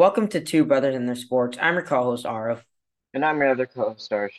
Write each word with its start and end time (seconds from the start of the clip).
Welcome 0.00 0.28
to 0.28 0.40
Two 0.40 0.64
Brothers 0.64 0.96
and 0.96 1.06
Their 1.06 1.14
Sports. 1.14 1.58
I'm 1.60 1.74
your 1.74 1.82
co-host 1.82 2.24
Aarav. 2.24 2.62
And 3.12 3.22
I'm 3.22 3.36
your 3.36 3.50
other 3.50 3.66
co-host 3.66 4.10
Arsh. 4.10 4.30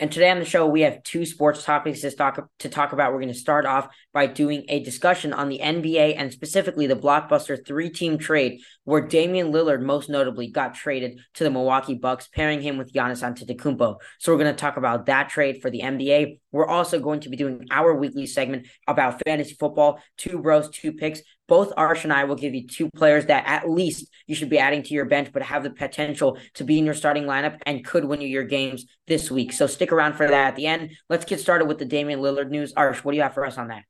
And 0.00 0.10
today 0.10 0.28
on 0.28 0.40
the 0.40 0.44
show, 0.44 0.66
we 0.66 0.80
have 0.80 1.04
two 1.04 1.24
sports 1.24 1.62
topics 1.62 2.00
to 2.00 2.10
talk 2.10 2.48
to 2.58 2.68
talk 2.68 2.92
about. 2.92 3.12
We're 3.12 3.20
going 3.20 3.32
to 3.32 3.38
start 3.38 3.64
off 3.64 3.86
by 4.12 4.26
doing 4.26 4.64
a 4.68 4.82
discussion 4.82 5.32
on 5.32 5.50
the 5.50 5.60
NBA 5.60 6.16
and 6.16 6.32
specifically 6.32 6.88
the 6.88 6.96
blockbuster 6.96 7.64
three-team 7.64 8.18
trade, 8.18 8.60
where 8.82 9.00
Damian 9.00 9.52
Lillard 9.52 9.82
most 9.82 10.10
notably 10.10 10.50
got 10.50 10.74
traded 10.74 11.20
to 11.34 11.44
the 11.44 11.50
Milwaukee 11.50 11.94
Bucks, 11.94 12.26
pairing 12.26 12.60
him 12.60 12.76
with 12.76 12.92
Giannis 12.92 13.22
Antetokounmpo. 13.22 13.98
So 14.18 14.32
we're 14.32 14.42
going 14.42 14.52
to 14.52 14.60
talk 14.60 14.78
about 14.78 15.06
that 15.06 15.28
trade 15.28 15.62
for 15.62 15.70
the 15.70 15.82
NBA. 15.82 16.40
We're 16.50 16.66
also 16.66 16.98
going 16.98 17.20
to 17.20 17.28
be 17.28 17.36
doing 17.36 17.68
our 17.70 17.94
weekly 17.94 18.26
segment 18.26 18.66
about 18.88 19.22
fantasy 19.24 19.54
football, 19.54 20.00
two 20.16 20.40
bros, 20.40 20.68
two 20.70 20.92
picks 20.92 21.20
both 21.48 21.74
Arsh 21.76 22.04
and 22.04 22.12
I 22.12 22.24
will 22.24 22.36
give 22.36 22.54
you 22.54 22.66
two 22.66 22.90
players 22.94 23.26
that 23.26 23.44
at 23.46 23.68
least 23.68 24.08
you 24.26 24.34
should 24.34 24.50
be 24.50 24.58
adding 24.58 24.82
to 24.84 24.94
your 24.94 25.06
bench, 25.06 25.30
but 25.32 25.42
have 25.42 25.64
the 25.64 25.70
potential 25.70 26.38
to 26.54 26.64
be 26.64 26.78
in 26.78 26.84
your 26.84 26.94
starting 26.94 27.24
lineup 27.24 27.58
and 27.66 27.84
could 27.84 28.04
win 28.04 28.20
you 28.20 28.28
your 28.28 28.44
games 28.44 28.86
this 29.06 29.30
week. 29.30 29.52
So 29.52 29.66
stick 29.66 29.90
around 29.90 30.14
for 30.14 30.28
that 30.28 30.48
at 30.48 30.56
the 30.56 30.66
end. 30.66 30.92
Let's 31.08 31.24
get 31.24 31.40
started 31.40 31.66
with 31.66 31.78
the 31.78 31.86
Damian 31.86 32.20
Lillard 32.20 32.50
news. 32.50 32.74
Arsh, 32.74 32.98
what 32.98 33.12
do 33.12 33.16
you 33.16 33.22
have 33.22 33.34
for 33.34 33.46
us 33.46 33.58
on 33.58 33.68
that? 33.68 33.84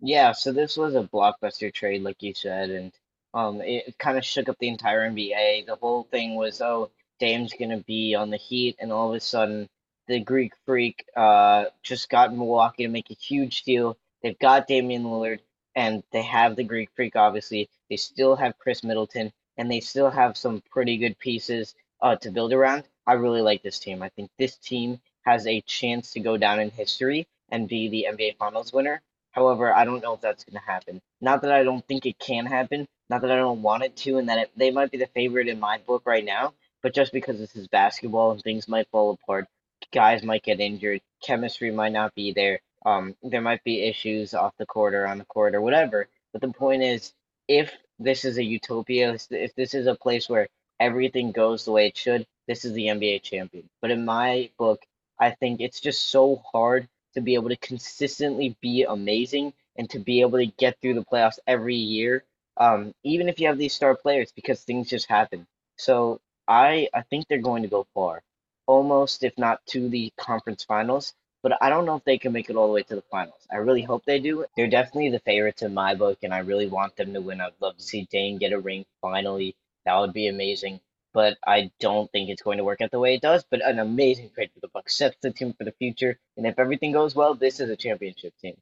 Yeah, 0.00 0.32
so 0.32 0.52
this 0.52 0.76
was 0.76 0.94
a 0.94 1.02
blockbuster 1.02 1.72
trade, 1.72 2.02
like 2.02 2.22
you 2.22 2.34
said, 2.34 2.68
and 2.68 2.92
um, 3.32 3.62
it 3.62 3.96
kind 3.98 4.18
of 4.18 4.24
shook 4.24 4.50
up 4.50 4.58
the 4.60 4.68
entire 4.68 5.10
NBA. 5.10 5.66
The 5.66 5.76
whole 5.76 6.04
thing 6.10 6.34
was, 6.34 6.60
oh, 6.60 6.90
Dame's 7.18 7.54
gonna 7.58 7.80
be 7.80 8.14
on 8.14 8.28
the 8.28 8.36
Heat, 8.36 8.76
and 8.80 8.92
all 8.92 9.08
of 9.08 9.16
a 9.16 9.20
sudden, 9.20 9.68
the 10.06 10.20
Greek 10.20 10.52
Freak 10.66 11.04
uh 11.16 11.64
just 11.82 12.10
got 12.10 12.34
Milwaukee 12.34 12.82
to 12.82 12.90
make 12.90 13.10
a 13.10 13.14
huge 13.14 13.62
deal. 13.62 13.96
They've 14.22 14.38
got 14.38 14.66
Damian 14.66 15.04
Lillard 15.04 15.40
and 15.74 16.02
they 16.12 16.22
have 16.22 16.56
the 16.56 16.64
Greek 16.64 16.90
Freak, 16.94 17.16
obviously. 17.16 17.68
They 17.90 17.96
still 17.96 18.36
have 18.36 18.58
Khris 18.58 18.84
Middleton, 18.84 19.32
and 19.56 19.70
they 19.70 19.80
still 19.80 20.10
have 20.10 20.36
some 20.36 20.62
pretty 20.70 20.96
good 20.96 21.18
pieces 21.18 21.74
uh, 22.00 22.16
to 22.16 22.30
build 22.30 22.52
around. 22.52 22.84
I 23.06 23.14
really 23.14 23.42
like 23.42 23.62
this 23.62 23.78
team. 23.78 24.02
I 24.02 24.08
think 24.10 24.30
this 24.38 24.56
team 24.56 25.00
has 25.22 25.46
a 25.46 25.60
chance 25.62 26.12
to 26.12 26.20
go 26.20 26.36
down 26.36 26.60
in 26.60 26.70
history 26.70 27.26
and 27.50 27.68
be 27.68 27.88
the 27.88 28.06
NBA 28.10 28.36
Finals 28.36 28.72
winner. 28.72 29.02
However, 29.32 29.74
I 29.74 29.84
don't 29.84 30.02
know 30.02 30.14
if 30.14 30.20
that's 30.20 30.44
going 30.44 30.60
to 30.60 30.66
happen. 30.66 31.00
Not 31.20 31.42
that 31.42 31.52
I 31.52 31.64
don't 31.64 31.86
think 31.86 32.06
it 32.06 32.18
can 32.18 32.46
happen, 32.46 32.86
not 33.10 33.22
that 33.22 33.32
I 33.32 33.36
don't 33.36 33.62
want 33.62 33.82
it 33.82 33.96
to, 33.98 34.18
and 34.18 34.28
that 34.28 34.38
it, 34.38 34.50
they 34.56 34.70
might 34.70 34.90
be 34.90 34.98
the 34.98 35.08
favorite 35.08 35.48
in 35.48 35.58
my 35.58 35.78
book 35.78 36.02
right 36.04 36.24
now, 36.24 36.54
but 36.82 36.94
just 36.94 37.12
because 37.12 37.38
this 37.38 37.56
is 37.56 37.66
basketball 37.68 38.30
and 38.30 38.40
things 38.40 38.68
might 38.68 38.88
fall 38.90 39.10
apart, 39.10 39.46
guys 39.92 40.22
might 40.22 40.42
get 40.42 40.60
injured, 40.60 41.00
chemistry 41.22 41.70
might 41.70 41.92
not 41.92 42.14
be 42.14 42.32
there, 42.32 42.60
um, 42.84 43.16
there 43.22 43.40
might 43.40 43.64
be 43.64 43.82
issues 43.82 44.34
off 44.34 44.56
the 44.58 44.66
court 44.66 44.94
or 44.94 45.06
on 45.06 45.18
the 45.18 45.24
court 45.24 45.54
or 45.54 45.60
whatever. 45.60 46.08
But 46.32 46.42
the 46.42 46.52
point 46.52 46.82
is, 46.82 47.12
if 47.48 47.72
this 47.98 48.24
is 48.24 48.38
a 48.38 48.44
utopia, 48.44 49.16
if 49.30 49.54
this 49.54 49.74
is 49.74 49.86
a 49.86 49.94
place 49.94 50.28
where 50.28 50.48
everything 50.80 51.32
goes 51.32 51.64
the 51.64 51.72
way 51.72 51.86
it 51.86 51.96
should, 51.96 52.26
this 52.46 52.64
is 52.64 52.72
the 52.72 52.86
NBA 52.86 53.22
champion. 53.22 53.68
But 53.80 53.90
in 53.90 54.04
my 54.04 54.50
book, 54.58 54.82
I 55.18 55.30
think 55.30 55.60
it's 55.60 55.80
just 55.80 56.08
so 56.08 56.42
hard 56.52 56.88
to 57.14 57.20
be 57.20 57.34
able 57.34 57.48
to 57.50 57.56
consistently 57.56 58.56
be 58.60 58.82
amazing 58.82 59.52
and 59.76 59.88
to 59.90 59.98
be 59.98 60.20
able 60.20 60.38
to 60.38 60.46
get 60.46 60.80
through 60.80 60.94
the 60.94 61.04
playoffs 61.04 61.38
every 61.46 61.76
year, 61.76 62.24
um, 62.56 62.94
even 63.04 63.28
if 63.28 63.38
you 63.40 63.46
have 63.46 63.58
these 63.58 63.72
star 63.72 63.94
players, 63.96 64.32
because 64.32 64.62
things 64.62 64.90
just 64.90 65.06
happen. 65.08 65.46
So 65.76 66.20
I 66.46 66.88
I 66.92 67.02
think 67.02 67.26
they're 67.26 67.38
going 67.38 67.62
to 67.62 67.68
go 67.68 67.86
far, 67.94 68.22
almost 68.66 69.24
if 69.24 69.36
not 69.38 69.64
to 69.66 69.88
the 69.88 70.12
conference 70.18 70.64
finals 70.64 71.14
but 71.44 71.62
I 71.62 71.68
don't 71.68 71.84
know 71.84 71.96
if 71.96 72.04
they 72.04 72.16
can 72.16 72.32
make 72.32 72.48
it 72.48 72.56
all 72.56 72.66
the 72.66 72.72
way 72.72 72.84
to 72.84 72.94
the 72.96 73.04
finals. 73.10 73.46
I 73.52 73.56
really 73.56 73.82
hope 73.82 74.02
they 74.06 74.18
do. 74.18 74.46
They're 74.56 74.66
definitely 74.66 75.10
the 75.10 75.20
favorites 75.20 75.60
in 75.60 75.74
my 75.74 75.94
book, 75.94 76.20
and 76.22 76.32
I 76.32 76.38
really 76.38 76.68
want 76.68 76.96
them 76.96 77.12
to 77.12 77.20
win. 77.20 77.42
I'd 77.42 77.52
love 77.60 77.76
to 77.76 77.82
see 77.82 78.08
Dame 78.10 78.38
get 78.38 78.54
a 78.54 78.58
ring 78.58 78.86
finally. 79.02 79.54
That 79.84 79.98
would 79.98 80.14
be 80.14 80.28
amazing. 80.28 80.80
But 81.12 81.36
I 81.46 81.70
don't 81.80 82.10
think 82.10 82.30
it's 82.30 82.40
going 82.40 82.56
to 82.56 82.64
work 82.64 82.80
out 82.80 82.90
the 82.90 82.98
way 82.98 83.14
it 83.14 83.20
does. 83.20 83.44
But 83.48 83.62
an 83.62 83.78
amazing 83.78 84.30
trade 84.30 84.52
for 84.54 84.60
the 84.60 84.68
Bucks 84.68 84.96
sets 84.96 85.18
the 85.20 85.32
team 85.32 85.52
for 85.52 85.64
the 85.64 85.72
future. 85.72 86.18
And 86.38 86.46
if 86.46 86.58
everything 86.58 86.92
goes 86.92 87.14
well, 87.14 87.34
this 87.34 87.60
is 87.60 87.68
a 87.68 87.76
championship 87.76 88.32
team. 88.40 88.56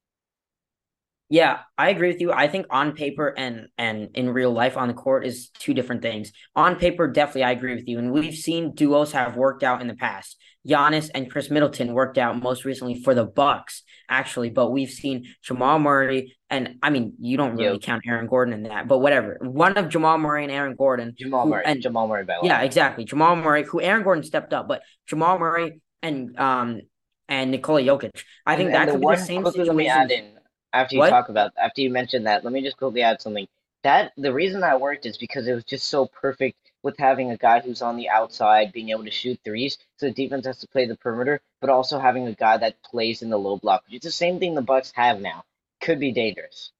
Yeah, 1.32 1.60
I 1.78 1.88
agree 1.88 2.08
with 2.08 2.20
you. 2.20 2.30
I 2.30 2.46
think 2.46 2.66
on 2.68 2.92
paper 2.92 3.28
and 3.34 3.68
and 3.78 4.10
in 4.14 4.28
real 4.28 4.52
life 4.52 4.76
on 4.76 4.88
the 4.88 4.92
court 4.92 5.24
is 5.24 5.48
two 5.48 5.72
different 5.72 6.02
things. 6.02 6.30
On 6.54 6.76
paper, 6.76 7.08
definitely 7.08 7.44
I 7.44 7.52
agree 7.52 7.74
with 7.74 7.88
you. 7.88 7.98
And 7.98 8.12
we've 8.12 8.34
seen 8.34 8.74
duos 8.74 9.12
have 9.12 9.34
worked 9.34 9.62
out 9.62 9.80
in 9.80 9.88
the 9.88 9.94
past. 9.94 10.36
Giannis 10.68 11.08
and 11.14 11.30
Khris 11.30 11.50
Middleton 11.50 11.94
worked 11.94 12.18
out 12.18 12.42
most 12.42 12.66
recently 12.66 13.02
for 13.02 13.14
the 13.14 13.24
Bucks, 13.24 13.82
actually, 14.10 14.50
but 14.50 14.72
we've 14.72 14.90
seen 14.90 15.24
Jamal 15.42 15.78
Murray 15.78 16.36
and 16.50 16.74
I 16.82 16.90
mean 16.90 17.14
you 17.18 17.38
don't 17.38 17.56
really 17.56 17.78
count 17.78 18.02
Aaron 18.06 18.26
Gordon 18.26 18.52
in 18.52 18.64
that, 18.64 18.86
but 18.86 18.98
whatever. 18.98 19.38
One 19.40 19.78
of 19.78 19.88
Jamal 19.88 20.18
Murray 20.18 20.42
and 20.42 20.52
Aaron 20.52 20.76
Gordon. 20.76 21.14
Jamal 21.18 21.44
who, 21.44 21.52
Murray 21.52 21.62
and 21.64 21.80
Jamal 21.80 22.08
Murray 22.08 22.24
by 22.26 22.40
Yeah, 22.42 22.60
exactly. 22.60 23.06
Jamal 23.06 23.36
Murray, 23.36 23.64
who 23.64 23.80
Aaron 23.80 24.02
Gordon 24.02 24.22
stepped 24.22 24.52
up, 24.52 24.68
but 24.68 24.82
Jamal 25.06 25.38
Murray 25.38 25.80
and 26.02 26.38
um 26.38 26.82
and 27.26 27.52
Nikola 27.52 27.80
Jokic. 27.80 28.22
I 28.44 28.56
think 28.56 28.66
and, 28.66 28.74
that 28.74 28.88
and 28.90 29.00
could 29.00 29.08
be 29.08 29.16
the 29.16 29.24
same 29.24 29.46
situation 29.46 30.32
after 30.72 30.96
you 30.96 31.00
what? 31.00 31.10
talk 31.10 31.28
about 31.28 31.52
after 31.60 31.80
you 31.80 31.90
mentioned 31.90 32.26
that, 32.26 32.44
let 32.44 32.52
me 32.52 32.62
just 32.62 32.76
quickly 32.76 33.02
add 33.02 33.20
something. 33.20 33.46
That 33.82 34.12
the 34.16 34.32
reason 34.32 34.60
that 34.60 34.80
worked 34.80 35.06
is 35.06 35.18
because 35.18 35.48
it 35.48 35.54
was 35.54 35.64
just 35.64 35.88
so 35.88 36.06
perfect 36.06 36.56
with 36.82 36.96
having 36.98 37.30
a 37.30 37.36
guy 37.36 37.60
who's 37.60 37.82
on 37.82 37.96
the 37.96 38.08
outside 38.08 38.72
being 38.72 38.90
able 38.90 39.04
to 39.04 39.10
shoot 39.10 39.38
threes, 39.44 39.78
so 39.96 40.06
the 40.06 40.12
defense 40.12 40.46
has 40.46 40.58
to 40.58 40.68
play 40.68 40.86
the 40.86 40.96
perimeter, 40.96 41.40
but 41.60 41.70
also 41.70 41.98
having 41.98 42.26
a 42.26 42.34
guy 42.34 42.56
that 42.56 42.82
plays 42.82 43.22
in 43.22 43.30
the 43.30 43.38
low 43.38 43.56
block. 43.56 43.82
It's 43.90 44.04
the 44.04 44.12
same 44.12 44.38
thing 44.38 44.54
the 44.54 44.62
Bucks 44.62 44.92
have 44.94 45.20
now. 45.20 45.44
Could 45.80 45.98
be 45.98 46.12
dangerous. 46.12 46.70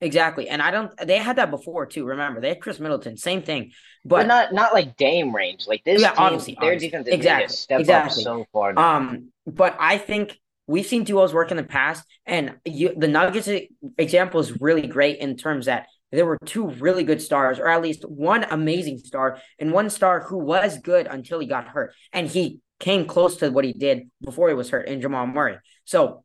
Exactly, 0.00 0.48
and 0.48 0.60
I 0.60 0.70
don't. 0.70 0.94
They 0.98 1.18
had 1.18 1.36
that 1.36 1.50
before 1.50 1.86
too. 1.86 2.04
Remember, 2.04 2.40
they 2.40 2.48
had 2.48 2.60
Khris 2.60 2.78
Middleton, 2.78 3.16
same 3.16 3.42
thing, 3.42 3.72
but, 4.04 4.16
but 4.16 4.26
not 4.26 4.52
not 4.52 4.74
like 4.74 4.96
Dame 4.96 5.34
range. 5.34 5.66
Like 5.66 5.82
this, 5.84 6.02
yeah, 6.02 6.10
team, 6.10 6.18
obviously, 6.18 6.56
their 6.60 6.72
obviously. 6.72 6.88
defense 6.88 7.08
exactly, 7.08 7.76
exactly. 7.76 8.22
so 8.22 8.44
far. 8.52 8.74
Now. 8.74 8.96
Um, 8.96 9.32
but 9.46 9.76
I 9.78 9.96
think 9.96 10.38
We've 10.66 10.86
seen 10.86 11.04
duos 11.04 11.34
work 11.34 11.50
in 11.50 11.56
the 11.56 11.62
past, 11.62 12.04
and 12.24 12.54
you, 12.64 12.94
the 12.96 13.08
Nuggets 13.08 13.48
example 13.98 14.40
is 14.40 14.60
really 14.60 14.86
great 14.86 15.18
in 15.18 15.36
terms 15.36 15.66
that 15.66 15.86
there 16.10 16.24
were 16.24 16.38
two 16.44 16.68
really 16.68 17.04
good 17.04 17.20
stars, 17.20 17.58
or 17.58 17.68
at 17.68 17.82
least 17.82 18.08
one 18.08 18.44
amazing 18.44 18.98
star, 18.98 19.38
and 19.58 19.72
one 19.72 19.90
star 19.90 20.20
who 20.20 20.38
was 20.38 20.78
good 20.78 21.06
until 21.06 21.38
he 21.38 21.46
got 21.46 21.68
hurt, 21.68 21.92
and 22.12 22.28
he 22.28 22.60
came 22.80 23.06
close 23.06 23.36
to 23.38 23.50
what 23.50 23.64
he 23.64 23.72
did 23.72 24.10
before 24.22 24.48
he 24.48 24.54
was 24.54 24.70
hurt 24.70 24.88
in 24.88 25.00
Jamal 25.00 25.26
Murray. 25.26 25.58
So 25.84 26.24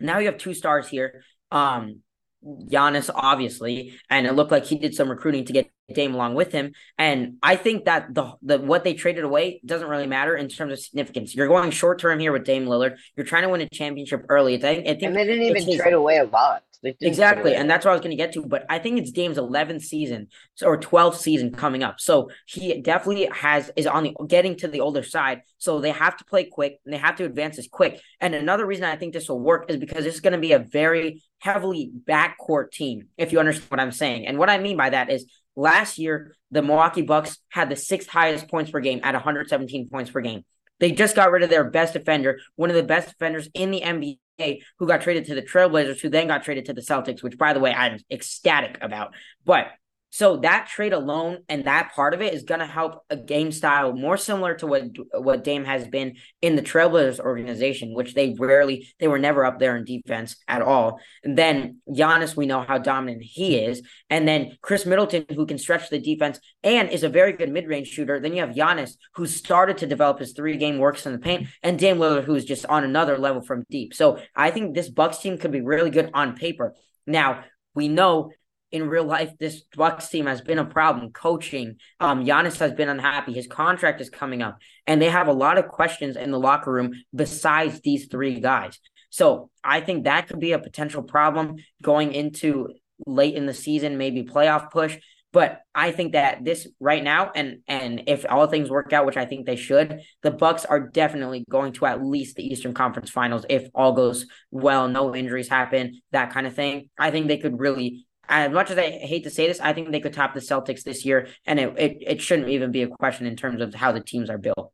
now 0.00 0.18
you 0.18 0.26
have 0.26 0.38
two 0.38 0.54
stars 0.54 0.88
here. 0.88 1.22
Um, 1.50 2.00
Giannis, 2.44 3.08
obviously, 3.14 3.94
and 4.10 4.26
it 4.26 4.32
looked 4.32 4.50
like 4.50 4.64
he 4.64 4.78
did 4.78 4.94
some 4.94 5.08
recruiting 5.08 5.44
to 5.44 5.52
get 5.52 5.70
Dame 5.94 6.14
along 6.14 6.34
with 6.34 6.52
him. 6.52 6.72
And 6.98 7.36
I 7.42 7.56
think 7.56 7.84
that 7.86 8.14
the 8.14 8.32
the 8.42 8.58
what 8.58 8.84
they 8.84 8.94
traded 8.94 9.24
away 9.24 9.60
doesn't 9.64 9.88
really 9.88 10.06
matter 10.06 10.36
in 10.36 10.48
terms 10.48 10.72
of 10.72 10.78
significance. 10.78 11.34
You're 11.34 11.48
going 11.48 11.70
short 11.70 11.98
term 11.98 12.18
here 12.18 12.32
with 12.32 12.44
Dame 12.44 12.66
Lillard. 12.66 12.96
You're 13.16 13.26
trying 13.26 13.42
to 13.42 13.48
win 13.48 13.60
a 13.60 13.68
championship 13.68 14.26
early. 14.28 14.56
I 14.56 14.60
think, 14.60 14.86
I 14.86 14.90
think 14.90 15.02
and 15.02 15.16
they 15.16 15.24
didn't 15.24 15.42
even 15.42 15.64
his, 15.64 15.76
trade 15.76 15.94
away 15.94 16.18
a 16.18 16.24
lot. 16.24 16.62
Exactly, 17.00 17.54
and 17.54 17.70
that's 17.70 17.84
what 17.84 17.92
I 17.92 17.94
was 17.94 18.00
going 18.00 18.10
to 18.10 18.16
get 18.16 18.32
to. 18.32 18.44
But 18.44 18.66
I 18.68 18.80
think 18.80 18.98
it's 18.98 19.12
Dame's 19.12 19.38
11th 19.38 19.82
season 19.82 20.28
or 20.62 20.76
12th 20.76 21.16
season 21.16 21.52
coming 21.52 21.84
up, 21.84 22.00
so 22.00 22.30
he 22.46 22.80
definitely 22.80 23.28
has 23.32 23.70
is 23.76 23.86
on 23.86 24.02
the 24.02 24.14
getting 24.26 24.56
to 24.56 24.68
the 24.68 24.80
older 24.80 25.04
side. 25.04 25.42
So 25.58 25.80
they 25.80 25.92
have 25.92 26.16
to 26.16 26.24
play 26.24 26.44
quick 26.44 26.80
and 26.84 26.92
they 26.92 26.98
have 26.98 27.16
to 27.16 27.24
advance 27.24 27.56
as 27.58 27.68
quick. 27.68 28.00
And 28.20 28.34
another 28.34 28.66
reason 28.66 28.84
I 28.84 28.96
think 28.96 29.12
this 29.12 29.28
will 29.28 29.38
work 29.38 29.70
is 29.70 29.76
because 29.76 30.02
this 30.02 30.14
is 30.14 30.20
going 30.20 30.32
to 30.32 30.40
be 30.40 30.52
a 30.52 30.58
very 30.58 31.22
heavily 31.38 31.92
backcourt 32.04 32.72
team. 32.72 33.08
If 33.16 33.30
you 33.30 33.38
understand 33.38 33.70
what 33.70 33.78
I'm 33.78 33.92
saying, 33.92 34.26
and 34.26 34.36
what 34.36 34.50
I 34.50 34.58
mean 34.58 34.76
by 34.76 34.90
that 34.90 35.08
is 35.08 35.26
last 35.56 35.98
year 35.98 36.34
the 36.50 36.62
Milwaukee 36.62 37.02
Bucks 37.02 37.38
had 37.48 37.68
the 37.68 37.76
sixth 37.76 38.08
highest 38.08 38.48
points 38.48 38.70
per 38.70 38.80
game 38.80 39.00
at 39.02 39.14
117 39.14 39.88
points 39.88 40.10
per 40.10 40.20
game. 40.20 40.44
They 40.80 40.90
just 40.90 41.14
got 41.14 41.30
rid 41.30 41.42
of 41.42 41.50
their 41.50 41.64
best 41.64 41.92
defender, 41.92 42.40
one 42.56 42.68
of 42.68 42.76
the 42.76 42.82
best 42.82 43.08
defenders 43.08 43.48
in 43.54 43.70
the 43.70 43.80
NBA 43.80 44.62
who 44.78 44.86
got 44.86 45.00
traded 45.00 45.26
to 45.26 45.34
the 45.34 45.42
Trailblazers, 45.42 46.00
who 46.00 46.08
then 46.08 46.26
got 46.26 46.42
traded 46.42 46.64
to 46.66 46.72
the 46.72 46.80
Celtics, 46.80 47.22
which, 47.22 47.38
by 47.38 47.52
the 47.52 47.60
way, 47.60 47.72
I'm 47.72 47.98
ecstatic 48.10 48.78
about. 48.82 49.14
But 49.44 49.68
so 50.12 50.36
that 50.36 50.66
trade 50.66 50.92
alone 50.92 51.38
and 51.48 51.64
that 51.64 51.94
part 51.94 52.12
of 52.12 52.20
it 52.20 52.34
is 52.34 52.42
going 52.42 52.60
to 52.60 52.66
help 52.66 53.02
a 53.08 53.16
game 53.16 53.50
style 53.50 53.94
more 53.94 54.18
similar 54.18 54.54
to 54.56 54.66
what 54.66 54.82
what 55.14 55.42
Dame 55.42 55.64
has 55.64 55.88
been 55.88 56.16
in 56.42 56.54
the 56.54 56.60
Trailblazers 56.60 57.18
organization, 57.18 57.94
which 57.94 58.12
they 58.12 58.36
rarely 58.38 58.92
they 59.00 59.08
were 59.08 59.18
never 59.18 59.42
up 59.42 59.58
there 59.58 59.74
in 59.74 59.84
defense 59.84 60.36
at 60.46 60.60
all. 60.60 61.00
And 61.24 61.38
then 61.38 61.78
Giannis, 61.88 62.36
we 62.36 62.44
know 62.44 62.60
how 62.60 62.76
dominant 62.76 63.22
he 63.22 63.56
is, 63.56 63.80
and 64.10 64.28
then 64.28 64.58
Khris 64.60 64.84
Middleton, 64.84 65.24
who 65.30 65.46
can 65.46 65.56
stretch 65.56 65.88
the 65.88 65.98
defense 65.98 66.38
and 66.62 66.90
is 66.90 67.04
a 67.04 67.08
very 67.08 67.32
good 67.32 67.50
mid 67.50 67.66
range 67.66 67.88
shooter. 67.88 68.20
Then 68.20 68.34
you 68.34 68.42
have 68.42 68.54
Giannis, 68.54 68.96
who 69.14 69.26
started 69.26 69.78
to 69.78 69.86
develop 69.86 70.18
his 70.18 70.34
three 70.34 70.58
game 70.58 70.76
works 70.76 71.06
in 71.06 71.12
the 71.12 71.18
paint, 71.18 71.48
and 71.62 71.78
Dame 71.78 71.96
Lillard, 71.96 72.24
who's 72.24 72.44
just 72.44 72.66
on 72.66 72.84
another 72.84 73.16
level 73.16 73.40
from 73.40 73.64
deep. 73.70 73.94
So 73.94 74.20
I 74.36 74.50
think 74.50 74.74
this 74.74 74.90
Bucks 74.90 75.18
team 75.18 75.38
could 75.38 75.52
be 75.52 75.62
really 75.62 75.90
good 75.90 76.10
on 76.12 76.36
paper. 76.36 76.74
Now 77.06 77.44
we 77.74 77.88
know 77.88 78.30
in 78.72 78.88
real 78.88 79.04
life, 79.04 79.30
this 79.38 79.62
Bucks 79.76 80.08
team 80.08 80.26
has 80.26 80.40
been 80.40 80.58
a 80.58 80.64
problem. 80.64 81.12
Coaching, 81.12 81.76
um, 82.00 82.24
Giannis 82.24 82.58
has 82.58 82.72
been 82.72 82.88
unhappy. 82.88 83.32
His 83.32 83.46
contract 83.46 84.00
is 84.00 84.10
coming 84.10 84.42
up, 84.42 84.58
and 84.86 85.00
they 85.00 85.10
have 85.10 85.28
a 85.28 85.32
lot 85.32 85.58
of 85.58 85.68
questions 85.68 86.16
in 86.16 86.30
the 86.30 86.40
locker 86.40 86.72
room 86.72 86.92
besides 87.14 87.80
these 87.82 88.06
three 88.06 88.40
guys. 88.40 88.78
So 89.10 89.50
I 89.62 89.82
think 89.82 90.04
that 90.04 90.26
could 90.26 90.40
be 90.40 90.52
a 90.52 90.58
potential 90.58 91.02
problem 91.02 91.56
going 91.82 92.14
into 92.14 92.70
late 93.06 93.34
in 93.34 93.46
the 93.46 93.54
season, 93.54 93.98
maybe 93.98 94.24
playoff 94.24 94.70
push. 94.70 94.96
But 95.32 95.60
I 95.74 95.92
think 95.92 96.12
that 96.12 96.44
this 96.44 96.68
right 96.78 97.02
now, 97.02 97.30
and 97.34 97.60
and 97.66 98.02
if 98.06 98.26
all 98.28 98.46
things 98.46 98.68
work 98.68 98.92
out, 98.92 99.06
which 99.06 99.16
I 99.16 99.24
think 99.24 99.46
they 99.46 99.56
should, 99.56 100.00
the 100.22 100.30
Bucks 100.30 100.66
are 100.66 100.80
definitely 100.80 101.44
going 101.50 101.72
to 101.74 101.86
at 101.86 102.04
least 102.04 102.36
the 102.36 102.46
Eastern 102.46 102.74
Conference 102.74 103.08
Finals 103.08 103.46
if 103.48 103.68
all 103.74 103.92
goes 103.92 104.26
well, 104.50 104.88
no 104.88 105.14
injuries 105.14 105.48
happen, 105.48 106.02
that 106.12 106.32
kind 106.32 106.46
of 106.46 106.54
thing. 106.54 106.90
I 106.98 107.10
think 107.10 107.28
they 107.28 107.38
could 107.38 107.58
really 107.58 108.06
as 108.32 108.52
much 108.52 108.70
as 108.70 108.78
I 108.78 108.90
hate 108.90 109.24
to 109.24 109.30
say 109.30 109.46
this, 109.46 109.60
I 109.60 109.72
think 109.72 109.90
they 109.90 110.00
could 110.00 110.14
top 110.14 110.34
the 110.34 110.40
Celtics 110.40 110.82
this 110.82 111.04
year, 111.04 111.28
and 111.44 111.60
it, 111.60 111.78
it, 111.78 111.96
it 112.00 112.22
shouldn't 112.22 112.48
even 112.48 112.72
be 112.72 112.82
a 112.82 112.88
question 112.88 113.26
in 113.26 113.36
terms 113.36 113.60
of 113.60 113.74
how 113.74 113.92
the 113.92 114.00
teams 114.00 114.30
are 114.30 114.38
built. 114.38 114.72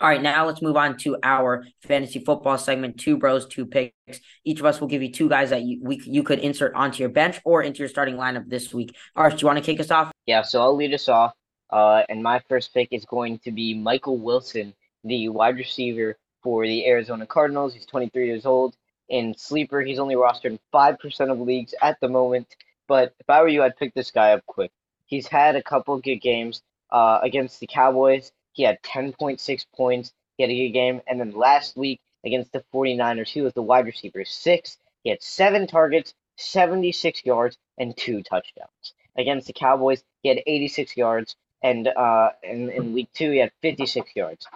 All 0.00 0.08
right, 0.08 0.22
now 0.22 0.46
let's 0.46 0.62
move 0.62 0.76
on 0.76 0.96
to 0.98 1.18
our 1.22 1.64
fantasy 1.82 2.24
football 2.24 2.56
segment. 2.56 2.98
Two 2.98 3.18
bros, 3.18 3.46
two 3.46 3.66
picks. 3.66 4.20
Each 4.44 4.58
of 4.58 4.64
us 4.64 4.80
will 4.80 4.88
give 4.88 5.02
you 5.02 5.12
two 5.12 5.28
guys 5.28 5.50
that 5.50 5.62
you 5.62 5.78
we, 5.82 6.00
you 6.04 6.22
could 6.22 6.38
insert 6.38 6.74
onto 6.74 7.00
your 7.00 7.10
bench 7.10 7.38
or 7.44 7.62
into 7.62 7.80
your 7.80 7.88
starting 7.88 8.16
lineup 8.16 8.48
this 8.48 8.72
week. 8.72 8.96
Arsh, 9.16 9.32
do 9.32 9.42
you 9.42 9.46
want 9.46 9.58
to 9.58 9.64
kick 9.64 9.78
us 9.78 9.90
off? 9.90 10.10
Yeah, 10.24 10.42
so 10.42 10.62
I'll 10.62 10.74
lead 10.74 10.94
us 10.94 11.08
off. 11.08 11.34
Uh, 11.68 12.02
and 12.08 12.22
my 12.22 12.40
first 12.48 12.72
pick 12.72 12.88
is 12.92 13.04
going 13.04 13.40
to 13.40 13.52
be 13.52 13.74
Michael 13.74 14.18
Wilson, 14.18 14.74
the 15.04 15.28
wide 15.28 15.56
receiver 15.56 16.16
for 16.42 16.66
the 16.66 16.86
Arizona 16.86 17.26
Cardinals. 17.26 17.74
He's 17.74 17.86
23 17.86 18.26
years 18.26 18.46
old. 18.46 18.74
In 19.10 19.34
sleeper, 19.36 19.82
he's 19.82 19.98
only 19.98 20.14
rostered 20.14 20.46
in 20.46 20.60
five 20.72 20.98
percent 20.98 21.30
of 21.30 21.40
leagues 21.40 21.74
at 21.82 22.00
the 22.00 22.08
moment. 22.08 22.46
But 22.88 23.14
if 23.20 23.28
I 23.28 23.42
were 23.42 23.48
you, 23.48 23.62
I'd 23.62 23.76
pick 23.76 23.92
this 23.94 24.10
guy 24.10 24.32
up 24.32 24.46
quick. 24.46 24.72
He's 25.06 25.26
had 25.26 25.56
a 25.56 25.62
couple 25.62 25.98
good 26.00 26.18
games 26.18 26.62
uh, 26.90 27.18
against 27.22 27.60
the 27.60 27.66
Cowboys. 27.66 28.32
He 28.52 28.62
had 28.62 28.82
10.6 28.82 29.66
points. 29.74 30.12
He 30.36 30.44
had 30.44 30.50
a 30.50 30.66
good 30.66 30.72
game. 30.72 31.00
And 31.06 31.20
then 31.20 31.32
last 31.32 31.76
week 31.76 32.00
against 32.24 32.52
the 32.52 32.64
49ers, 32.72 33.28
he 33.28 33.42
was 33.42 33.52
the 33.54 33.62
wide 33.62 33.86
receiver 33.86 34.24
six. 34.24 34.78
He 35.02 35.10
had 35.10 35.22
seven 35.22 35.66
targets, 35.66 36.14
76 36.36 37.24
yards, 37.24 37.58
and 37.78 37.96
two 37.96 38.22
touchdowns. 38.22 38.94
Against 39.16 39.46
the 39.46 39.52
Cowboys, 39.52 40.02
he 40.22 40.28
had 40.28 40.40
86 40.46 40.96
yards. 40.96 41.36
And 41.62 41.88
uh, 41.88 42.30
in, 42.42 42.70
in 42.70 42.92
week 42.92 43.08
two, 43.12 43.32
he 43.32 43.38
had 43.38 43.52
56 43.62 44.14
yards. 44.16 44.46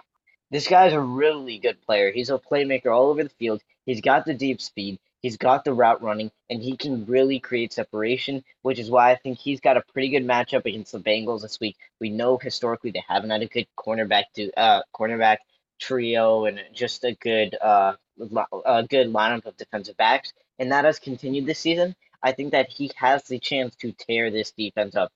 This 0.55 0.69
guy's 0.69 0.93
a 0.93 1.01
really 1.01 1.57
good 1.57 1.81
player. 1.81 2.13
He's 2.13 2.29
a 2.29 2.39
playmaker 2.39 2.85
all 2.85 3.09
over 3.09 3.21
the 3.21 3.29
field. 3.29 3.61
He's 3.85 3.99
got 3.99 4.23
the 4.23 4.33
deep 4.33 4.61
speed. 4.61 4.99
He's 5.21 5.35
got 5.35 5.65
the 5.65 5.73
route 5.73 6.01
running, 6.01 6.31
and 6.49 6.63
he 6.63 6.77
can 6.77 7.05
really 7.07 7.41
create 7.41 7.73
separation, 7.73 8.41
which 8.61 8.79
is 8.79 8.89
why 8.89 9.11
I 9.11 9.15
think 9.17 9.37
he's 9.37 9.59
got 9.59 9.75
a 9.75 9.83
pretty 9.91 10.07
good 10.07 10.25
matchup 10.25 10.65
against 10.65 10.93
the 10.93 11.01
Bengals 11.01 11.41
this 11.41 11.59
week. 11.59 11.75
We 11.99 12.09
know 12.09 12.37
historically 12.37 12.91
they 12.91 13.03
haven't 13.05 13.31
had 13.31 13.41
a 13.41 13.47
good 13.47 13.67
cornerback 13.77 14.31
to 14.35 14.49
uh 14.57 14.83
cornerback 14.97 15.39
trio 15.77 16.45
and 16.45 16.61
just 16.71 17.03
a 17.03 17.15
good 17.15 17.57
uh 17.61 17.95
a 18.65 18.83
good 18.83 19.11
lineup 19.11 19.45
of 19.45 19.57
defensive 19.57 19.97
backs, 19.97 20.31
and 20.57 20.71
that 20.71 20.85
has 20.85 20.99
continued 20.99 21.47
this 21.47 21.59
season. 21.59 21.97
I 22.23 22.31
think 22.31 22.51
that 22.51 22.69
he 22.69 22.91
has 22.95 23.23
the 23.23 23.39
chance 23.39 23.75
to 23.81 23.91
tear 23.91 24.31
this 24.31 24.51
defense 24.51 24.95
up, 24.95 25.11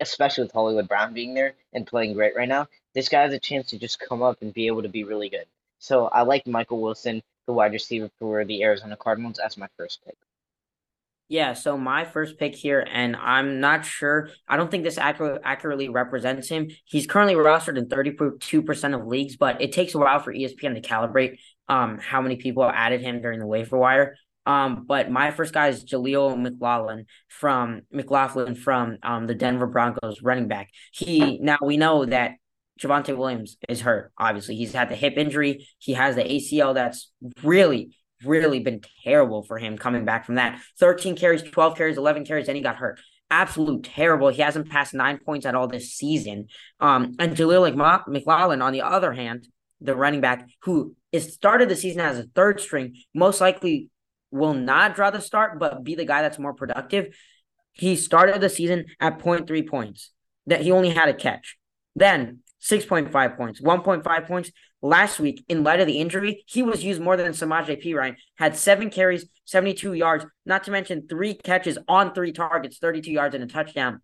especially 0.00 0.44
with 0.44 0.52
Hollywood 0.52 0.88
Brown 0.88 1.14
being 1.14 1.34
there 1.34 1.54
and 1.72 1.86
playing 1.86 2.14
great 2.14 2.36
right 2.36 2.48
now. 2.48 2.68
This 2.94 3.08
guy 3.08 3.22
has 3.22 3.32
a 3.32 3.38
chance 3.38 3.68
to 3.70 3.78
just 3.78 4.00
come 4.00 4.22
up 4.22 4.42
and 4.42 4.52
be 4.52 4.66
able 4.66 4.82
to 4.82 4.88
be 4.88 5.04
really 5.04 5.28
good. 5.28 5.46
So 5.78 6.06
I 6.06 6.22
like 6.22 6.46
Michael 6.46 6.80
Wilson 6.80 7.22
the 7.46 7.52
wide 7.52 7.72
receiver 7.72 8.10
for 8.18 8.44
the 8.44 8.62
Arizona 8.62 8.96
Cardinals 8.96 9.38
as 9.38 9.56
my 9.56 9.68
first 9.76 10.04
pick. 10.04 10.16
Yeah, 11.28 11.54
so 11.54 11.78
my 11.78 12.04
first 12.04 12.38
pick 12.38 12.54
here, 12.54 12.86
and 12.92 13.16
I'm 13.16 13.58
not 13.58 13.86
sure. 13.86 14.28
I 14.46 14.58
don't 14.58 14.70
think 14.70 14.84
this 14.84 14.98
accurate, 14.98 15.40
accurately 15.44 15.88
represents 15.88 16.48
him. 16.48 16.68
He's 16.84 17.06
currently 17.06 17.34
rostered 17.34 17.78
in 17.78 17.86
32% 17.86 18.94
of 18.94 19.06
leagues, 19.06 19.36
but 19.36 19.62
it 19.62 19.72
takes 19.72 19.94
a 19.94 19.98
while 19.98 20.18
for 20.18 20.32
ESPN 20.34 20.74
to 20.74 20.82
calibrate 20.82 21.38
um, 21.68 21.98
how 21.98 22.20
many 22.20 22.36
people 22.36 22.64
added 22.64 23.00
him 23.00 23.22
during 23.22 23.38
the 23.38 23.46
waiver 23.46 23.78
wire. 23.78 24.16
Um, 24.46 24.84
but 24.86 25.10
my 25.10 25.30
first 25.30 25.54
guy 25.54 25.68
is 25.68 25.84
Jaleel 25.84 26.40
McLaughlin 26.40 27.06
from 27.28 27.82
McLaughlin 27.92 28.54
from 28.54 28.98
um, 29.02 29.26
the 29.26 29.34
Denver 29.34 29.66
Broncos 29.66 30.22
running 30.22 30.48
back. 30.48 30.70
He 30.92 31.38
now 31.38 31.58
we 31.62 31.76
know 31.76 32.04
that 32.04 32.32
Javonte 32.80 33.16
Williams 33.16 33.56
is 33.68 33.80
hurt. 33.80 34.12
Obviously, 34.18 34.56
he's 34.56 34.72
had 34.72 34.88
the 34.88 34.96
hip 34.96 35.14
injury. 35.16 35.68
He 35.78 35.92
has 35.94 36.16
the 36.16 36.24
ACL 36.24 36.74
that's 36.74 37.12
really, 37.42 37.96
really 38.24 38.60
been 38.60 38.80
terrible 39.04 39.42
for 39.42 39.58
him 39.58 39.78
coming 39.78 40.04
back 40.04 40.26
from 40.26 40.36
that. 40.36 40.60
13 40.80 41.16
carries, 41.16 41.42
12 41.42 41.76
carries, 41.76 41.96
11 41.96 42.24
carries, 42.24 42.48
and 42.48 42.56
he 42.56 42.62
got 42.62 42.76
hurt. 42.76 43.00
Absolute 43.30 43.84
terrible. 43.84 44.28
He 44.28 44.42
hasn't 44.42 44.68
passed 44.68 44.94
nine 44.94 45.18
points 45.18 45.46
at 45.46 45.54
all 45.54 45.68
this 45.68 45.92
season. 45.92 46.48
Um, 46.80 47.14
and 47.18 47.36
Jaleel 47.36 48.06
McLaughlin, 48.06 48.62
on 48.62 48.72
the 48.72 48.82
other 48.82 49.12
hand, 49.12 49.46
the 49.80 49.96
running 49.96 50.20
back 50.20 50.48
who 50.62 50.94
is 51.12 51.32
started 51.32 51.68
the 51.68 51.76
season 51.76 52.00
as 52.00 52.18
a 52.18 52.24
third 52.34 52.60
string, 52.60 52.96
most 53.14 53.40
likely 53.40 53.90
will 54.32 54.54
not 54.54 54.96
draw 54.96 55.10
the 55.10 55.20
start, 55.20 55.58
but 55.58 55.84
be 55.84 55.94
the 55.94 56.04
guy 56.04 56.22
that's 56.22 56.38
more 56.38 56.54
productive. 56.54 57.14
He 57.72 57.96
started 57.96 58.40
the 58.40 58.48
season 58.48 58.86
at 58.98 59.20
0.3 59.20 59.68
points. 59.68 60.10
That 60.46 60.62
he 60.62 60.72
only 60.72 60.90
had 60.90 61.08
a 61.08 61.14
catch. 61.14 61.56
Then 61.94 62.40
6.5 62.62 63.36
points, 63.36 63.60
1.5 63.60 64.26
points. 64.26 64.50
Last 64.80 65.20
week, 65.20 65.44
in 65.48 65.62
light 65.62 65.78
of 65.78 65.86
the 65.86 66.00
injury, 66.00 66.42
he 66.46 66.62
was 66.62 66.82
used 66.82 67.00
more 67.00 67.16
than 67.16 67.32
Samaje 67.32 67.80
Perine, 67.84 68.16
had 68.36 68.56
seven 68.56 68.90
carries, 68.90 69.26
72 69.44 69.92
yards, 69.92 70.26
not 70.44 70.64
to 70.64 70.72
mention 70.72 71.06
three 71.06 71.34
catches 71.34 71.78
on 71.86 72.12
three 72.12 72.32
targets, 72.32 72.78
32 72.78 73.12
yards 73.12 73.36
and 73.36 73.44
a 73.44 73.46
touchdown. 73.46 74.00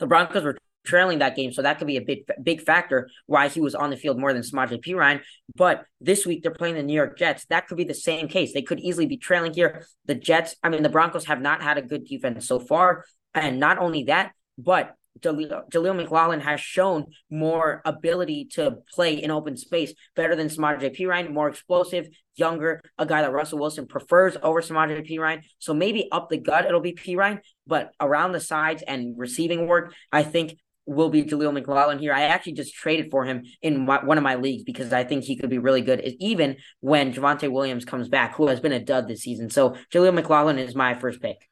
The 0.00 0.08
Broncos 0.08 0.42
were 0.42 0.58
trailing 0.84 1.20
that 1.20 1.36
game, 1.36 1.52
so 1.52 1.62
that 1.62 1.78
could 1.78 1.86
be 1.86 1.96
a 1.96 2.02
big 2.02 2.24
big 2.42 2.62
factor 2.62 3.08
why 3.26 3.48
he 3.48 3.60
was 3.60 3.74
on 3.74 3.90
the 3.90 3.96
field 3.96 4.18
more 4.18 4.32
than 4.32 4.42
Samaje 4.42 4.82
Perine. 4.84 5.20
But 5.54 5.84
this 6.00 6.26
week 6.26 6.42
they're 6.42 6.52
playing 6.52 6.74
the 6.74 6.82
New 6.82 6.94
York 6.94 7.18
Jets. 7.18 7.44
That 7.46 7.68
could 7.68 7.76
be 7.76 7.84
the 7.84 7.94
same 7.94 8.28
case. 8.28 8.52
They 8.52 8.62
could 8.62 8.80
easily 8.80 9.06
be 9.06 9.16
trailing 9.16 9.54
here. 9.54 9.86
The 10.06 10.14
Jets, 10.14 10.56
I 10.62 10.68
mean, 10.68 10.82
the 10.82 10.88
Broncos 10.88 11.26
have 11.26 11.40
not 11.40 11.62
had 11.62 11.78
a 11.78 11.82
good 11.82 12.04
defense 12.04 12.46
so 12.46 12.58
far, 12.58 13.04
and 13.34 13.60
not 13.60 13.78
only 13.78 14.04
that, 14.04 14.32
but 14.58 14.94
Jaleel, 15.20 15.96
McLaughlin 15.96 16.40
has 16.40 16.60
shown 16.60 17.06
more 17.30 17.82
ability 17.84 18.46
to 18.52 18.78
play 18.94 19.14
in 19.14 19.30
open 19.30 19.56
space 19.56 19.92
better 20.16 20.34
than 20.34 20.48
Samaje 20.48 20.96
Perine, 20.96 21.30
more 21.30 21.48
explosive, 21.48 22.08
younger, 22.34 22.80
a 22.98 23.04
guy 23.04 23.22
that 23.22 23.32
Russell 23.32 23.58
Wilson 23.58 23.86
prefers 23.86 24.36
over 24.42 24.62
Samaje 24.62 25.06
Perine. 25.08 25.42
So 25.58 25.74
maybe 25.74 26.08
up 26.10 26.30
the 26.30 26.38
gut 26.38 26.64
it'll 26.64 26.80
be 26.80 26.94
Perine, 26.94 27.40
but 27.66 27.92
around 28.00 28.32
the 28.32 28.40
sides 28.40 28.82
and 28.82 29.18
receiving 29.18 29.66
work, 29.66 29.94
I 30.10 30.22
think 30.22 30.56
will 30.86 31.10
be 31.10 31.24
Jaleel 31.24 31.52
McLaughlin 31.52 31.98
here. 31.98 32.12
I 32.12 32.22
actually 32.22 32.54
just 32.54 32.74
traded 32.74 33.10
for 33.10 33.24
him 33.24 33.44
in 33.60 33.86
my, 33.86 34.04
one 34.04 34.18
of 34.18 34.24
my 34.24 34.34
leagues 34.34 34.64
because 34.64 34.92
I 34.92 35.04
think 35.04 35.24
he 35.24 35.36
could 35.36 35.50
be 35.50 35.58
really 35.58 35.80
good, 35.80 36.00
even 36.18 36.56
when 36.80 37.12
Javonte 37.12 37.50
Williams 37.50 37.84
comes 37.84 38.08
back, 38.08 38.34
who 38.34 38.48
has 38.48 38.60
been 38.60 38.72
a 38.72 38.84
dud 38.84 39.08
this 39.08 39.22
season. 39.22 39.50
So 39.50 39.76
Jaleel 39.92 40.14
McLaughlin 40.14 40.58
is 40.58 40.74
my 40.74 40.94
first 40.94 41.20
pick. 41.20 41.48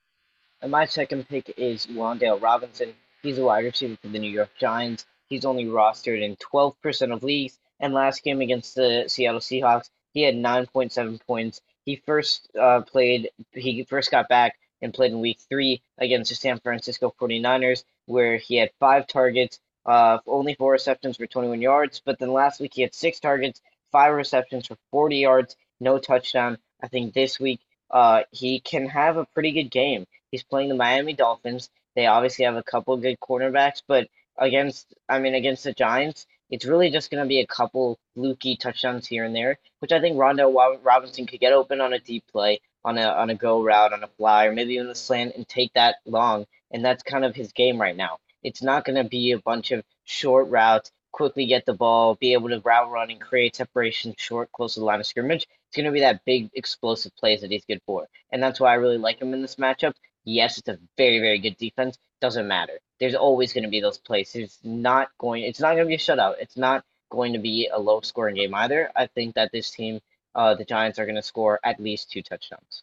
And 0.62 0.70
my 0.70 0.84
second 0.84 1.28
pick 1.28 1.54
is 1.56 1.86
Wan'Dale 1.86 2.42
Robinson. 2.42 2.92
He's 3.22 3.38
a 3.38 3.44
wide 3.44 3.64
receiver 3.64 3.96
for 4.02 4.08
the 4.08 4.18
New 4.18 4.30
York 4.30 4.50
Giants. 4.58 5.06
He's 5.28 5.44
only 5.44 5.64
rostered 5.64 6.22
in 6.22 6.36
12% 6.36 7.14
of 7.14 7.22
leagues. 7.22 7.58
And 7.78 7.94
last 7.94 8.22
game 8.22 8.40
against 8.40 8.74
the 8.74 9.04
Seattle 9.06 9.40
Seahawks, 9.40 9.88
he 10.12 10.22
had 10.22 10.34
9.7 10.34 11.18
points. 11.26 11.62
He 11.86 12.02
first 12.04 12.50
uh, 12.60 12.82
played, 12.82 13.30
he 13.52 13.84
first 13.84 14.10
got 14.10 14.28
back 14.28 14.54
and 14.82 14.94
played 14.94 15.12
in 15.12 15.20
week 15.20 15.38
three 15.48 15.82
against 15.98 16.30
the 16.30 16.34
San 16.34 16.58
Francisco 16.60 17.14
49ers, 17.20 17.84
where 18.06 18.36
he 18.36 18.56
had 18.56 18.70
five 18.80 19.06
targets, 19.06 19.58
uh, 19.86 20.18
only 20.26 20.54
four 20.54 20.72
receptions 20.72 21.16
for 21.16 21.26
21 21.26 21.60
yards. 21.60 22.02
But 22.04 22.18
then 22.18 22.32
last 22.32 22.60
week, 22.60 22.72
he 22.74 22.82
had 22.82 22.94
six 22.94 23.20
targets, 23.20 23.60
five 23.92 24.14
receptions 24.14 24.66
for 24.66 24.76
40 24.90 25.16
yards, 25.16 25.56
no 25.80 25.98
touchdown. 25.98 26.58
I 26.82 26.88
think 26.88 27.14
this 27.14 27.38
week, 27.38 27.60
uh, 27.90 28.22
he 28.30 28.60
can 28.60 28.86
have 28.86 29.16
a 29.16 29.26
pretty 29.26 29.52
good 29.52 29.70
game. 29.70 30.06
He's 30.30 30.42
playing 30.42 30.68
the 30.68 30.74
Miami 30.74 31.12
Dolphins. 31.12 31.70
They 31.96 32.06
obviously 32.06 32.44
have 32.44 32.56
a 32.56 32.62
couple 32.62 32.96
good 32.96 33.18
cornerbacks, 33.20 33.82
but 33.86 34.08
against, 34.38 34.94
I 35.08 35.18
mean, 35.18 35.34
against 35.34 35.64
the 35.64 35.72
Giants, 35.72 36.26
it's 36.50 36.64
really 36.64 36.90
just 36.90 37.10
going 37.10 37.22
to 37.22 37.28
be 37.28 37.40
a 37.40 37.46
couple 37.46 37.98
fluky 38.14 38.56
touchdowns 38.56 39.06
here 39.06 39.24
and 39.24 39.34
there, 39.34 39.58
which 39.80 39.92
I 39.92 40.00
think 40.00 40.18
Rondo 40.18 40.50
Robinson 40.82 41.26
could 41.26 41.40
get 41.40 41.52
open 41.52 41.80
on 41.80 41.92
a 41.92 41.98
deep 41.98 42.24
play, 42.30 42.60
on 42.84 42.98
a 42.98 43.02
on 43.02 43.30
a 43.30 43.34
go 43.34 43.62
route, 43.62 43.92
on 43.92 44.02
a 44.02 44.08
fly, 44.08 44.46
or 44.46 44.52
maybe 44.52 44.74
even 44.74 44.88
a 44.88 44.94
slant, 44.94 45.34
and 45.36 45.46
take 45.48 45.72
that 45.74 45.96
long. 46.04 46.46
And 46.70 46.84
that's 46.84 47.02
kind 47.02 47.24
of 47.24 47.34
his 47.34 47.52
game 47.52 47.80
right 47.80 47.96
now. 47.96 48.18
It's 48.42 48.62
not 48.62 48.84
going 48.84 49.02
to 49.02 49.08
be 49.08 49.32
a 49.32 49.38
bunch 49.38 49.70
of 49.70 49.84
short 50.04 50.48
routes, 50.48 50.90
quickly 51.12 51.46
get 51.46 51.66
the 51.66 51.74
ball, 51.74 52.14
be 52.14 52.32
able 52.32 52.48
to 52.48 52.60
route 52.60 52.90
run 52.90 53.10
and 53.10 53.20
create 53.20 53.56
separation 53.56 54.14
short, 54.16 54.50
close 54.52 54.74
to 54.74 54.80
the 54.80 54.86
line 54.86 55.00
of 55.00 55.06
scrimmage. 55.06 55.46
It's 55.68 55.76
going 55.76 55.86
to 55.86 55.92
be 55.92 56.00
that 56.00 56.24
big 56.24 56.50
explosive 56.54 57.14
plays 57.16 57.42
that 57.42 57.50
he's 57.50 57.64
good 57.64 57.80
for, 57.86 58.08
and 58.32 58.42
that's 58.42 58.60
why 58.60 58.72
I 58.72 58.76
really 58.76 58.98
like 58.98 59.20
him 59.20 59.34
in 59.34 59.42
this 59.42 59.56
matchup. 59.56 59.94
Yes, 60.24 60.58
it's 60.58 60.68
a 60.68 60.78
very, 60.96 61.18
very 61.18 61.38
good 61.38 61.56
defense. 61.56 61.98
Doesn't 62.20 62.48
matter. 62.48 62.78
There's 62.98 63.14
always 63.14 63.52
going 63.52 63.64
to 63.64 63.70
be 63.70 63.80
those 63.80 63.98
plays. 63.98 64.34
It's 64.34 64.58
not 64.62 65.08
going. 65.18 65.42
It's 65.44 65.60
not 65.60 65.74
going 65.74 65.84
to 65.84 65.88
be 65.88 65.94
a 65.94 65.98
shutout. 65.98 66.34
It's 66.40 66.56
not 66.56 66.84
going 67.10 67.32
to 67.32 67.38
be 67.38 67.68
a 67.72 67.78
low 67.78 68.00
scoring 68.00 68.36
game 68.36 68.54
either. 68.54 68.90
I 68.94 69.06
think 69.06 69.34
that 69.34 69.50
this 69.52 69.70
team, 69.70 70.00
uh, 70.34 70.54
the 70.54 70.64
Giants, 70.64 70.98
are 70.98 71.06
going 71.06 71.16
to 71.16 71.22
score 71.22 71.60
at 71.64 71.80
least 71.80 72.10
two 72.10 72.22
touchdowns. 72.22 72.82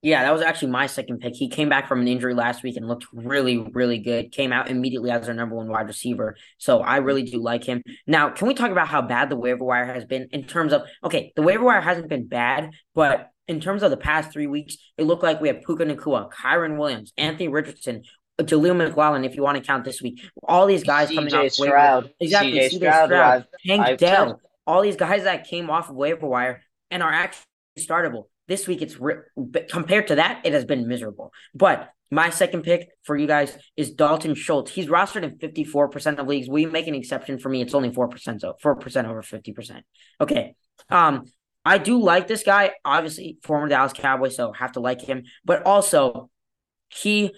Yeah, 0.00 0.22
that 0.22 0.32
was 0.32 0.42
actually 0.42 0.70
my 0.70 0.86
second 0.86 1.18
pick. 1.18 1.34
He 1.34 1.48
came 1.48 1.68
back 1.68 1.88
from 1.88 2.00
an 2.00 2.06
injury 2.06 2.32
last 2.32 2.62
week 2.62 2.76
and 2.76 2.86
looked 2.86 3.06
really, 3.12 3.58
really 3.58 3.98
good. 3.98 4.30
Came 4.30 4.52
out 4.52 4.70
immediately 4.70 5.10
as 5.10 5.26
our 5.28 5.34
number 5.34 5.56
one 5.56 5.68
wide 5.68 5.88
receiver. 5.88 6.36
So 6.58 6.80
I 6.80 6.98
really 6.98 7.24
do 7.24 7.42
like 7.42 7.64
him. 7.64 7.82
Now, 8.06 8.30
can 8.30 8.46
we 8.46 8.54
talk 8.54 8.70
about 8.70 8.86
how 8.86 9.02
bad 9.02 9.28
the 9.28 9.36
waiver 9.36 9.64
wire 9.64 9.86
has 9.86 10.04
been 10.04 10.28
in 10.30 10.44
terms 10.44 10.72
of 10.72 10.82
okay, 11.02 11.32
the 11.34 11.42
waiver 11.42 11.64
wire 11.64 11.80
hasn't 11.80 12.08
been 12.08 12.28
bad, 12.28 12.70
but 12.94 13.30
in 13.48 13.60
terms 13.60 13.82
of 13.82 13.90
the 13.90 13.96
past 13.96 14.30
three 14.30 14.46
weeks, 14.46 14.76
it 14.96 15.02
looked 15.02 15.24
like 15.24 15.40
we 15.40 15.48
have 15.48 15.62
Puka 15.62 15.84
Nacua, 15.84 16.30
Kyren 16.30 16.78
Williams, 16.78 17.12
Anthony 17.16 17.48
Richardson, 17.48 18.02
Jaleel 18.38 18.76
McLaughlin, 18.76 19.24
if 19.24 19.34
you 19.34 19.42
want 19.42 19.58
to 19.58 19.64
count 19.64 19.84
this 19.84 20.00
week, 20.00 20.20
all 20.44 20.66
these 20.66 20.84
guys 20.84 21.10
coming 21.10 21.34
off 21.34 21.50
Stroud. 21.50 22.04
waiver, 22.04 22.14
exactly, 22.20 22.52
CJ 22.52 22.76
Stroud, 22.76 23.08
Stroud, 23.08 23.46
Hank 23.66 23.82
I've 23.82 23.98
Dell, 23.98 24.40
all 24.66 24.82
these 24.82 24.96
guys 24.96 25.24
that 25.24 25.48
came 25.48 25.70
off 25.70 25.90
of 25.90 25.96
waiver 25.96 26.26
wire 26.26 26.62
and 26.90 27.02
are 27.02 27.12
actually 27.12 27.44
startable. 27.78 28.24
This 28.46 28.66
week, 28.66 28.80
it's 28.80 28.96
but 29.36 29.68
compared 29.68 30.08
to 30.08 30.16
that, 30.16 30.40
it 30.44 30.52
has 30.54 30.64
been 30.64 30.88
miserable. 30.88 31.32
But 31.54 31.90
my 32.10 32.30
second 32.30 32.62
pick 32.62 32.88
for 33.02 33.16
you 33.16 33.26
guys 33.26 33.56
is 33.76 33.90
Dalton 33.90 34.34
Schultz. 34.34 34.70
He's 34.70 34.86
rostered 34.86 35.22
in 35.22 35.36
54% 35.36 36.18
of 36.18 36.26
leagues. 36.26 36.48
We 36.48 36.64
make 36.64 36.86
an 36.86 36.94
exception 36.94 37.38
for 37.38 37.50
me. 37.50 37.60
It's 37.60 37.74
only 37.74 37.90
4%, 37.90 38.40
so 38.40 38.54
4% 38.62 39.08
over 39.08 39.22
50%. 39.22 39.82
Okay. 40.20 40.54
Um, 40.88 41.24
I 41.64 41.76
do 41.76 42.00
like 42.00 42.26
this 42.26 42.42
guy. 42.42 42.72
Obviously, 42.84 43.36
former 43.42 43.68
Dallas 43.68 43.92
Cowboy, 43.92 44.30
so 44.30 44.52
have 44.52 44.72
to 44.72 44.80
like 44.80 45.02
him. 45.02 45.24
But 45.44 45.66
also, 45.66 46.30
he 46.88 47.32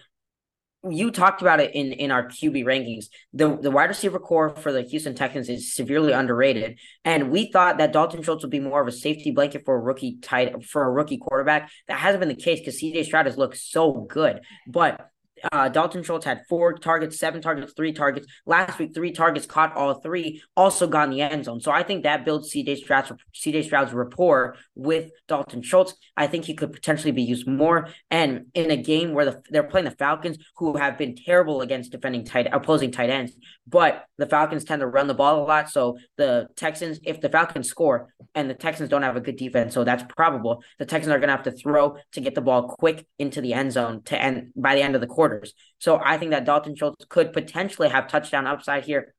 you 0.89 1.11
talked 1.11 1.43
about 1.43 1.61
it 1.61 1.75
in 1.75 1.93
in 1.93 2.11
our 2.11 2.27
QB 2.27 2.65
rankings. 2.65 3.07
The 3.33 3.57
the 3.57 3.71
wide 3.71 3.91
receiver 3.91 4.19
corps 4.19 4.51
for 4.57 4.73
the 4.73 4.83
Houston 4.83 5.15
Texans 5.15 5.49
is 5.49 5.75
severely 5.75 6.13
underrated, 6.13 6.79
and 7.05 7.31
we 7.31 7.51
thought 7.51 7.79
that 7.79 7.93
Dalton 7.93 8.23
Schultz 8.23 8.43
would 8.43 8.51
be 8.51 8.61
more 8.61 8.81
of 8.81 8.89
a 8.89 8.93
safety 8.93 9.31
blanket 9.31 9.65
for 9.65 9.75
a 9.75 9.81
rookie 9.81 10.19
tight 10.23 10.65
for 10.65 10.83
a 10.85 10.91
rookie 10.91 11.19
quarterback. 11.19 11.71
That 11.89 11.99
hasn't 11.99 12.21
been 12.21 12.29
the 12.29 12.35
case 12.35 12.61
because 12.61 12.81
CJ 12.81 13.05
Stroud 13.05 13.27
has 13.27 13.37
looked 13.37 13.59
so 13.59 14.07
good, 14.09 14.41
but. 14.67 15.10
Uh, 15.53 15.69
Dalton 15.69 16.03
Schultz 16.03 16.25
had 16.25 16.43
four 16.49 16.75
targets, 16.79 17.19
seven 17.19 17.41
targets, 17.41 17.73
three 17.75 17.93
targets. 17.93 18.27
Last 18.47 18.79
week, 18.79 18.95
three 18.95 19.13
targets, 19.13 19.47
caught 19.47 19.77
all 19.77 19.95
three, 19.95 20.43
also 20.57 20.87
got 20.87 21.05
in 21.05 21.11
the 21.11 21.23
end 21.23 21.45
zone. 21.45 21.61
So 21.61 21.71
I 21.71 21.83
think 21.83 22.03
that 22.03 22.25
builds 22.25 22.53
CJ 22.53 22.79
Stroud's 22.79 23.13
CJ 23.35 23.65
Stroud's 23.65 23.93
rapport 23.93 24.57
with 24.75 25.11
Dalton 25.29 25.63
Schultz. 25.63 25.95
I 26.17 26.27
think 26.27 26.45
he 26.45 26.55
could 26.55 26.73
potentially 26.73 27.13
be 27.13 27.23
used 27.23 27.47
more. 27.47 27.89
And 28.11 28.47
in 28.55 28.71
a 28.71 28.77
game 28.77 29.13
where 29.13 29.25
the, 29.25 29.43
they're 29.51 29.63
playing 29.63 29.87
the 29.87 29.93
Falcons, 29.93 30.39
who 30.57 30.77
have 30.77 30.99
been 30.99 31.15
terrible 31.15 31.61
against 31.61 31.93
defending 31.93 32.25
tight 32.25 32.49
opposing 32.53 32.91
tight 32.91 33.11
ends, 33.11 33.37
but 33.67 34.05
the 34.19 34.27
Falcons 34.27 34.65
tend 34.65 34.81
to 34.81 34.87
run 34.87 35.07
the 35.07 35.15
ball 35.15 35.43
a 35.43 35.45
lot. 35.45 35.71
So 35.71 35.99
the 36.17 36.49
Texans, 36.57 37.01
if 37.05 37.21
the 37.21 37.29
Falcons 37.29 37.69
score 37.69 38.13
and 38.35 38.51
the 38.51 38.55
Texans 38.55 38.89
don't 38.89 39.03
have 39.03 39.17
a 39.17 39.21
good 39.21 39.37
defense, 39.37 39.75
so 39.75 39.85
that's 39.85 40.05
probable, 40.15 40.63
the 40.79 40.87
Texans 40.87 41.15
are 41.15 41.19
going 41.19 41.29
to 41.29 41.37
have 41.37 41.45
to 41.45 41.53
throw 41.53 41.97
to 42.13 42.21
get 42.21 42.35
the 42.35 42.41
ball 42.41 42.69
quick 42.69 43.07
into 43.19 43.41
the 43.41 43.55
end 43.55 43.73
zone 43.73 44.03
to 44.05 44.21
end 44.21 44.53
by 44.57 44.75
the 44.75 44.83
end 44.83 44.95
of 44.95 45.01
the 45.01 45.07
quarters. 45.31 45.55
So 45.79 46.01
I 46.03 46.19
think 46.19 46.33
that 46.33 46.45
Dalton 46.45 46.77
Schultz 46.77 47.05
could 47.09 47.33
potentially 47.33 47.89
have 47.89 48.09
touchdown 48.09 48.47
upside 48.47 48.85
here 48.85 49.15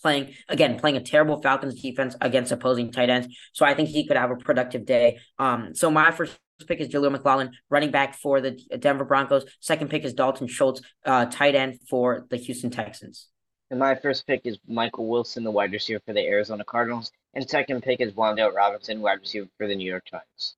playing 0.00 0.34
again 0.48 0.78
playing 0.78 0.96
a 0.96 1.00
terrible 1.00 1.40
Falcons 1.40 1.80
defense 1.80 2.16
against 2.20 2.52
opposing 2.52 2.92
tight 2.92 3.10
ends. 3.10 3.28
So 3.52 3.64
I 3.64 3.74
think 3.74 3.88
he 3.88 4.06
could 4.06 4.16
have 4.16 4.30
a 4.30 4.36
productive 4.36 4.84
day. 4.84 5.18
Um, 5.38 5.74
so 5.74 5.90
my 5.90 6.10
first 6.10 6.38
pick 6.66 6.80
is 6.80 6.88
Jaleel 6.88 7.12
McLaughlin, 7.12 7.50
running 7.70 7.90
back 7.90 8.14
for 8.14 8.40
the 8.40 8.52
Denver 8.78 9.04
Broncos. 9.04 9.44
Second 9.60 9.90
pick 9.90 10.04
is 10.04 10.14
Dalton 10.14 10.46
Schultz, 10.46 10.80
uh, 11.04 11.26
tight 11.26 11.54
end 11.54 11.78
for 11.88 12.26
the 12.30 12.36
Houston 12.36 12.70
Texans. 12.70 13.28
And 13.70 13.80
my 13.80 13.94
first 13.94 14.26
pick 14.26 14.42
is 14.44 14.58
Michael 14.68 15.08
Wilson, 15.08 15.42
the 15.42 15.50
wide 15.50 15.72
receiver 15.72 16.00
for 16.06 16.12
the 16.12 16.20
Arizona 16.20 16.64
Cardinals. 16.64 17.10
And 17.32 17.48
second 17.48 17.82
pick 17.82 18.00
is 18.00 18.12
Wan'Dale 18.12 18.54
Robinson, 18.54 19.00
wide 19.00 19.20
receiver 19.20 19.48
for 19.58 19.66
the 19.66 19.74
New 19.74 19.90
York 19.90 20.04
Giants. 20.08 20.56